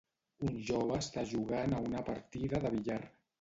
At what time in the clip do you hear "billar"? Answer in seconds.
2.79-2.99